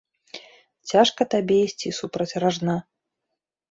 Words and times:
Цяжка 0.93 1.29
табе 1.35 1.61
ісці 1.69 1.95
супраць 2.01 2.31
ражна. 2.49 2.83